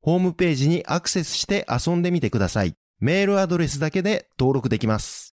[0.00, 2.74] ホームページにアクセスして遊んでみてください。
[3.00, 5.34] メールアドレスだけで登録できます。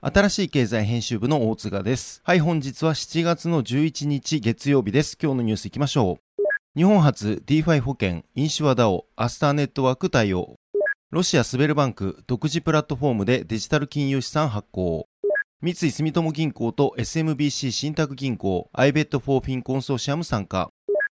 [0.00, 2.20] 新しい経済編集部の大津賀です。
[2.24, 5.16] はい、本日は7月の11日月曜日です。
[5.20, 6.42] 今日のニュース行きましょう。
[6.76, 10.56] 日本初 DeFi 保険、インシュア DAO、アスターネットワーク対応。
[11.10, 15.06] ロシアスベルバンク独自プラットフォームでデジタル金融資産発行。
[15.62, 20.70] 三井住友銀行と SMBC 信託銀行、iBet for Fin コンソーシアム参加。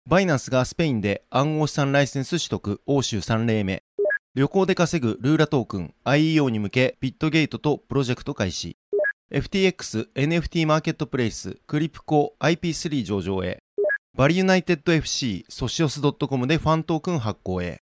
[0.08, 3.84] バイナンスがスペインで暗号資産ライセンス取得、欧州3例目。
[4.34, 8.78] 旅行で稼ぐルーラトークン、IEO に向けビットゲットとプロジェクト開始。
[9.32, 13.60] FTX、NFT マーケットプレイス、クリプコ IP3 上場へ。
[14.18, 17.78] バリユナイテッド FC、ソシオス .com でファントークン発行へ。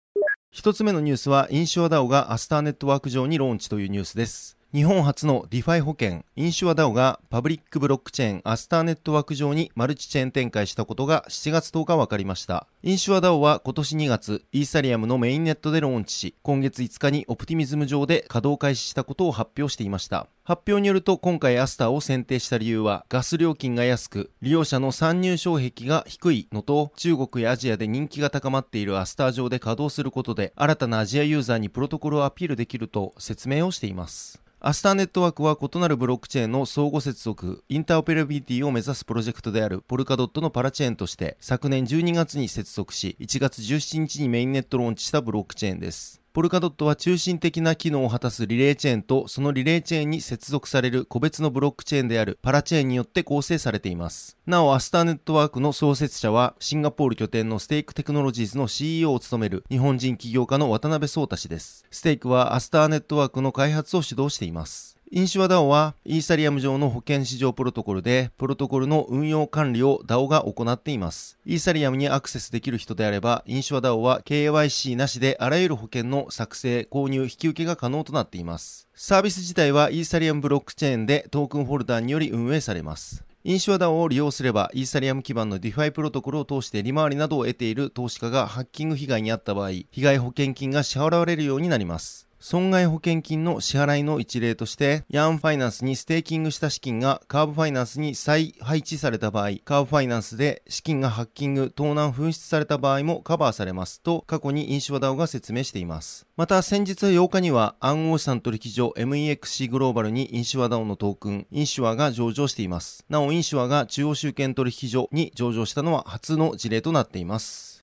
[0.52, 4.59] 一つ目のニュースは、インシュアダオがアスターネットワーク上にローンチというニュースです。
[4.72, 12.68] 日本初の DeFi 保険、インシュアダオがパブリックブロックチェーンアスターネットワーク上にマルチチェーン展開したことが7月10日分かりました。
[12.84, 20.28] インシュアダオは今年2月、イーサリアムのメインネットでローンチし、今月5日にオプティミズム上で稼働開始したことを発表していました。
[20.44, 34.42] 発表によると今回アスターを選定した理由はガス料金が安く利用者の参入障壁が低いのと中国やアジアで人気が高まっているアスター上で稼働することで新たなアジアユーザーにプロトコルをアピールできると説明をしています。
[34.62, 46.19] アスターネットワークは異なるブロックチェーンの相互接続、インターオペラビリティを目指すプロジェクトであるポルカドットのパラチェーンとして昨年12月に接続し、1月17日にメインネットローンチしたブロックチェーンです。
[46.32, 54.38] ポルカドットは中心的な機能を果たすリレーチェーンとそのリレーチェーンに接続される個別のブロックチェーンであるパラチェーンによって構成されています。
[54.46, 61.84] なお、アスターネットワークの創設者はシンガポール拠点のステークテクノロジーズの CEO を務める日本人起業家の渡辺創太氏です。
[61.90, 64.99] ステークはアスターネットワークの開発を主導しています。
[65.12, 71.40] インシュア DAO はイーサリアム上の保険市場プロトコルでプロトコルの運用管理を DAO が行っています。
[71.48, 78.88] イーサリアムにアクセスできる人であればインシュア DAO は KYC なしであらゆる保険の作成、購入、引き受けが可能となっています。
[78.94, 83.24] サービス自体はイーサリアムブロックチェーンでトークンホルダーにより運営されます。
[83.44, 92.29] インシュア DAO を利用すれば、イーサリアム基盤の DeFi プロトコルを通して利回りなどを得ている投資家がハッキング被害に遭った場合、被害保険金が支払われるようになります。
[92.42, 106.28] 損害保険金の支払いの一例として、ヤーンファイナンスにステーキングした資金がカーブファイナンスに再配置された場合、カーブファイナンスで資金がハッキング、盗難紛失された場合もカバーされますと、過去にインシュアダオが説明しています。
[106.38, 113.04] また、先日8日には暗号資産取引所 MEXC グローバルにインシュワダオのトークン、インシュワが上場しています。
[113.10, 117.79] なお、インシュワが中央集権取引所に上場したのは初の事例となっています。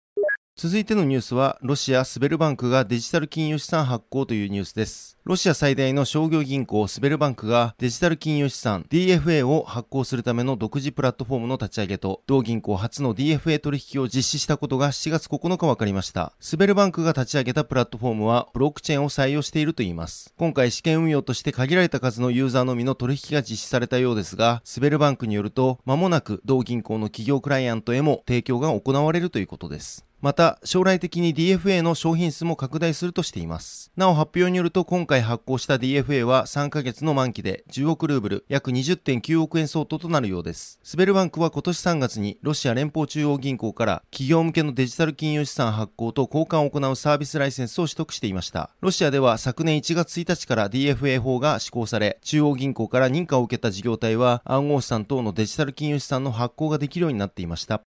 [0.58, 5.18] 続いてのニュースは、ロシアスベルバンクがデジタル金融資産発行というニュースです。
[5.24, 16.32] ロシア最大の商業銀行スベルバンクがデジタル金融資産 DFA を発行するための独自プラットフォームの立ち上げと、同銀行初の DFA 取引を実施したことが7月9日分かりました。
[16.40, 20.32] スベルバンクが立ち上げたプラットフォームはブロックチェーンを採用しているといいます。
[20.38, 30.06] 今回試験運用として限られた数のユーザーのみの取引が実施されたようですが、スベルバンクによると、間もなく同銀行の企業クライアントへも提供が行われるということです。
[30.20, 33.92] また、将来的に DFA の商品数も拡大するとしています。
[33.96, 40.80] なお発表によると、今回発行した DFA は3ヶ月の満期で10億ルーブル、約20.9億円相当となるようです。
[40.82, 48.70] スベルバンクは今年3月にロシア連邦中央銀行から企業向けのデジタル金融資産発行と交換を行うサービスライセンスを取得していました。
[48.80, 57.82] ロシアでは昨年1月1日から DFA 法が施行され、中央銀行から認可を受けた事業体は暗号資産等のデジタル金融資産の発行ができるようになっていました。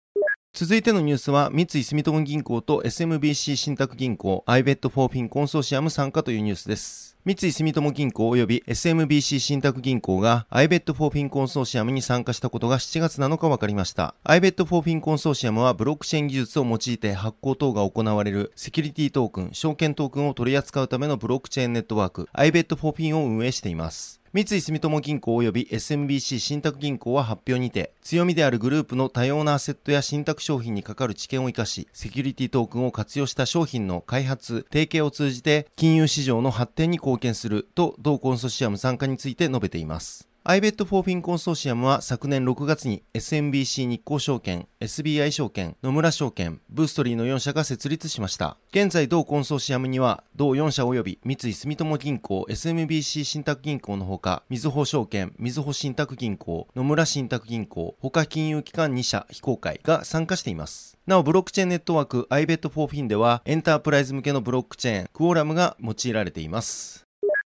[0.52, 7.18] 続いてのニュースは、三井住友銀行と SMBC 信託銀行 iBet4Fin コンソーシアム参加というニュースです。
[7.24, 14.16] 三井住友銀行及び SMBC 信託銀行が iBet4Fin コンソーシアムに参加したことが7月7日分かりました。
[14.26, 24.19] iBet4Fin コンソーシアムはブロックチェーン技術を用いて発行等が行われるセキュリティトークン、証券トークンを取り扱うためのブロックチェーンネットワーク iBet4Fin を運営しています。
[24.32, 40.29] 三井住友銀行及び SMBC 信託銀行は発表にて、強みであるグループの多様なアセットや信託商品にかかる知見を生かし、セキュリティトークンを活用した商品の開発、提携を通じて金融市場の発展に貢献すると同コンソシアム参加について述べています。
[40.46, 48.58] iBet4Fin コンソーシアムは昨年6月に SMBC 日興証券、SBI 証券、野村証券、ブーストリーの4社が設立しました。
[48.72, 60.98] 現在同コンソーシアムには同4社及び三井住友銀行、SMBC 信託銀行のほか、みずほ証券、みずほ信託銀行、野村信託銀行、他金融機関2社非公開が参加しています。
[61.06, 67.09] なお、ブロックチェーンネットワーク iBet4Fin ではエンタープライズ向けのブロックチェーン、クオーラムが用いられています。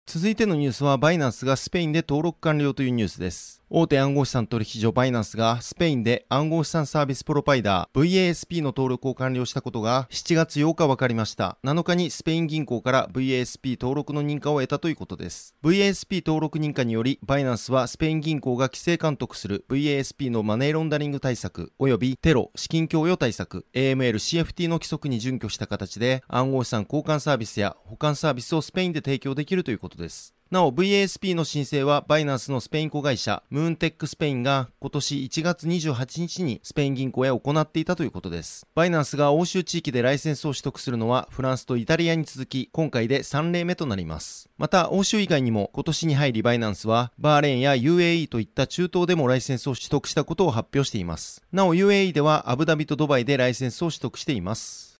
[0.08, 3.64] 続いてのニュースはバイナンスがスペインで登録完了というニュースです。
[3.68, 11.58] 大手暗号資産取引所バイナンスがスペインで暗号資産サービスプロバイダー VASP の登録を完了したことが7月8日分かりました。
[11.64, 15.56] 7日にスペイン銀行から VASP 登録の認可を得たということです。
[15.64, 30.34] VASP 登録認可によりバイナンスはスペイン銀行が規制監督する VASP のマネーロンダリング対策及びテロ、資金供与対策 AML、CFT の規則に準拠した形で暗号資産交換サービスや保管サービスをスペインで提供できるということですことです。
[30.48, 38.64] なお VASP の申請はバイナンスのスペイン子会社ムーンテックスペインが今年1月28日にスペイン銀行へ行っていたということです。
[38.76, 44.48] バイナンスが欧州地域でライセンスを取得するのはフランスとイタリアに続き今回で3例目となります。
[44.56, 51.42] また欧州以外にも今年に入りバイナンスはバーレーンや UAE といった中東でもライセンスを取得したことを発表しています。
[51.50, 54.95] なお UAE ではアブダビとドバイでライセンスを取得しています。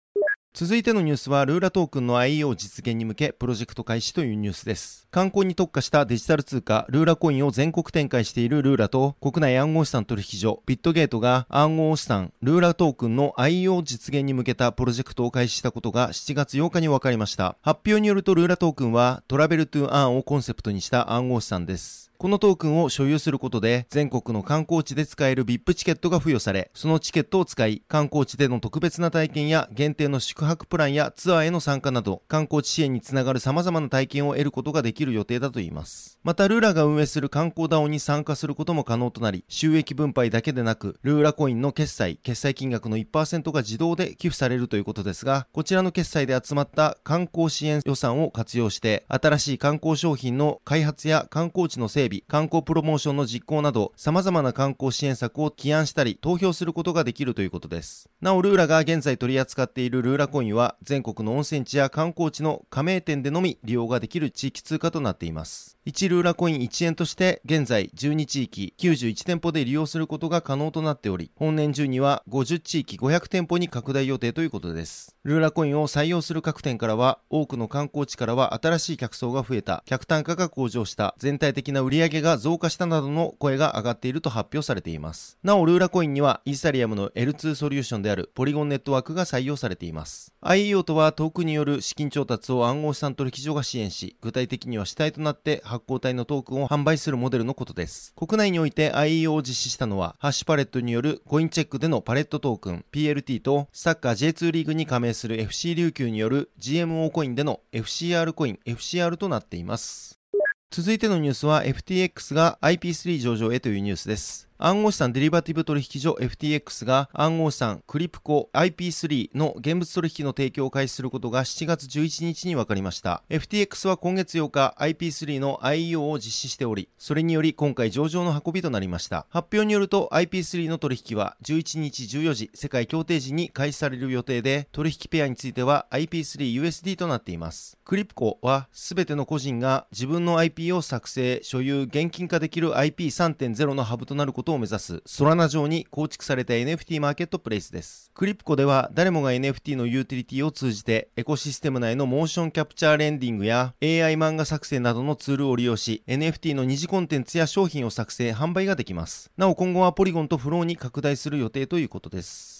[0.59, 5.07] 続いてのニュースは、ルーラトークンの IEO 実現に向け、プロジェクト開始というニュースです。
[5.11, 17.59] 観光に特化したデジタル通貨、ルーラコインを全国展開しているルーラと、国内暗号資産取引所、ビットゲートが暗号資産、ルーラトークンの IEO 実現に向けたプロジェクトを開始したことが7月8日に分かりました。
[17.61, 22.11] 発表によると、ルーラトークンは、トラベルトゥーアンをコンセプトにした暗号資産です。
[22.19, 36.19] このトークンを所有することで全国の観光地で使える VIP チケットが付与され、そのチケットを使い観光地での特別な体験や限定の宿泊プランやツアーへの参加など観光地支援につながる様々な体験を得ることができる予定だといいます。
[36.23, 58.09] またルーラが運営する観光ダオに参加することも可能となり、収益分配だけでなく、ルーラコインの決済、決済金額の1%が自動で寄付されるということですが、こちらの決済で集まった観光支援予算を活用して、新しい観光商品の開発や観光地の整備、観光プロモーションの実行など、様々な観光支援策を起案したり、投票することができるということです。
[58.21, 65.77] なお、ルーラが現在取り扱っているルーラコインは、全国の温泉地や観光地の加盟店でのみ利用ができる地域通貨となっています。
[65.87, 75.15] 1ルーラコイン1円として、現在12地域91店舗で利用することが可能となっており、本年中には50地域500店舗に拡大予定ということです。
[75.23, 85.39] ルーラコインを採用する各店からは、多くの観光地からは新しい客層が増えた、客単価が向上した、全体的な売上が増加したなどの声が上がっていると発表されています。
[85.43, 90.33] なお、ルーラコインにはイーサリアムの L2 ソリューションであるポリゴンネットワークが採用されています。
[90.43, 98.13] IEO とはトークによる資金調達を暗号資産取引所が支援し、具体的には主体となって発行体のトークンを販売するモデルのことです。
[98.15, 110.21] 国内において IEO を実施したのは、ハッシュパレットによるコインチェックでのパレットトークン PLT と、サッカー J2 リーグに加盟する FC 琉球による GMO コインでの FCR コイン FCR となっています。
[110.71, 114.46] 続いてのニュースは FTX が IP3 上場へというニュースです。
[114.59, 123.23] 暗号資産デリバティブ取引所 FTX が暗号資産クリプコ IP3 の現物取引の提供を開始することが7月11日に分かりました。
[123.29, 129.27] FTX は今月8日 IP3 の IEO を実施しており、それにより今回上場の運びとなりました。
[129.29, 137.77] 発表によると IP3 の取引は11日14時世界協定時に開始される予定で、取引ペアについては IP3USD となっています。
[137.85, 148.13] クリプコは全ての個人が自分の IP を作成、所有、現金化できる IP3.0 のハブとなることことを目指すソラナ上に構築された NFT マーケットプレイスです。
[148.15, 159.33] クリプコでは誰もが NFT のユーティリティを通じてエコシステム内のモーションキャプチャーレンディングや AI 漫画作成などのツールを利用し NFT の二次コンテンツや商品を作成、販売ができます。
[159.37, 162.56] なお今後はポリゴンとフローに拡大する予定ということです。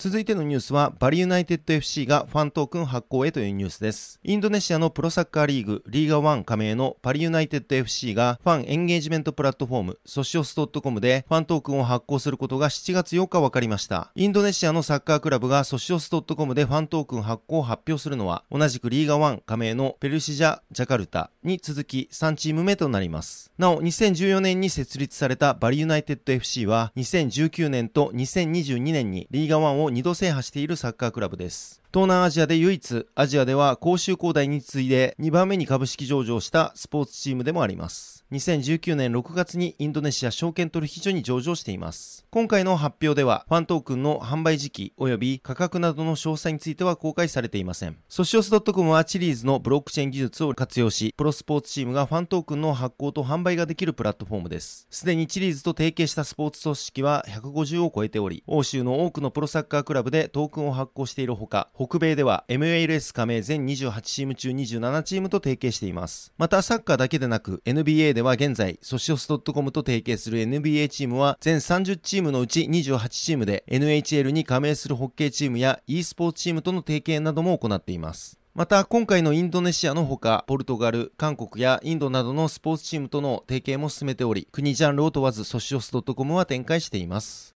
[0.00, 4.18] 続いてのニュースは、バリユナイテッド FC がファントークン発行へというニュースです。
[4.24, 14.10] インドネシアのプロサッカーリーグ、リーガ1加盟のバリユナイテッド FC がファンエンゲージメントプラットフォーム、ソシオス .com でファントークンを発行することが7月8日分かりました。
[14.14, 23.52] インドネシアのサッカークラブがソシオス .com でファントークン発行を発表するのは、同じくリーガ1加盟のペルシジャ・ジャカルタに続き3チーム目となります。
[23.58, 31.79] なお、2014年に設立されたバリユナイテッド FC は、2019年と2022年にリーガ1を2度制覇しているサッカークラブです。
[31.92, 38.24] 東南アジアで唯一、アジアでは広州恒大に次いで2番目に株式上場したスポーツチームでもあります。
[38.30, 42.24] 2019年6月にインドネシア証券取引所に上場しています。
[42.30, 47.96] 今回の発表では、ファントークンの販売時期及び価格などの詳細については公開されていません。
[48.08, 54.86] ソシオス .com はチリーズのブロックチェーン技術を活用し、プロスポーツチームがファントークンの発行と販売ができるプラットフォームです。
[54.90, 66.30] すでにチリーズと提携したスポーツ組織は150を超えており、欧州の多くのプロサッカークラブでトークンを発行しているほか、北米では MLS 加盟全28チーム中27チームと提携しています。
[66.36, 78.38] またサッカーだけでなく NBA では現在ソシオス .com と提携する NBA チームは全30チームのうち28チームで NHL に加盟するホッケーチームや e スポーツチームとの提携なども行っています。
[78.52, 87.56] また今回のインドネシアのほかポルトガル、韓国やインドなどのスポーツチームとの提携も進めており国ジャンルを問わずソシオス .com は展開しています。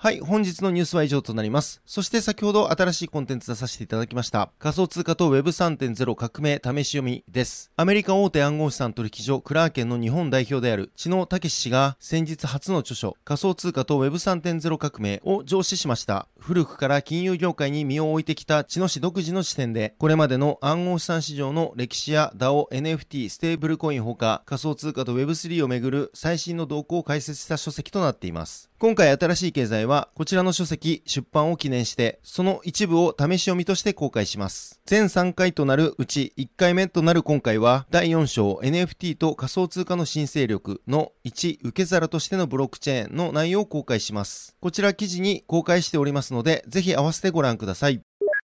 [0.00, 1.82] はい、本日のニュースは以上となります。
[1.84, 4.52] そして先ほど新しいコンテンツ出させていただきました。
[4.60, 7.72] 仮想通貨と Web3.0 革命試し読みです。
[7.74, 16.28] アメリカ大手暗号資産取引所クラーケンの日本代表である知能武氏が先日初の著書仮想通貨と Web3.0 革命を上司しました。
[16.38, 28.67] 古くから金融業界に身を置いてきた知能氏独自の視点で、これまでの暗号資産市場の歴史や DAO、NFT、ステーブルコインほか仮想通貨と Web3 をめぐる最新の動向を解説した書籍となっています。
[28.80, 34.80] 今回新しい経済は、こちらの書籍出版を記念して、その一部を試し読みとして公開します。
[34.86, 44.54] 全3回となるうち1回目となる今回は、第4章 NFT と仮想通貨の申請力の1受け皿としてのブロックチェーンの内容を公開します。
[44.60, 48.07] こちら記事に公開しておりますので、ぜひ合わせてご覧ください。